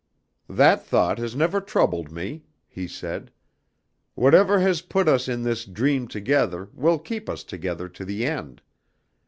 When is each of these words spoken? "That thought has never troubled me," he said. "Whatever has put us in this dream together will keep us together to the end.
"That 0.49 0.83
thought 0.83 1.19
has 1.19 1.35
never 1.35 1.61
troubled 1.61 2.11
me," 2.11 2.41
he 2.67 2.87
said. 2.87 3.31
"Whatever 4.15 4.59
has 4.59 4.81
put 4.81 5.07
us 5.07 5.27
in 5.27 5.43
this 5.43 5.63
dream 5.63 6.07
together 6.07 6.69
will 6.73 6.97
keep 6.97 7.29
us 7.29 7.43
together 7.43 7.87
to 7.89 8.03
the 8.03 8.25
end. 8.25 8.63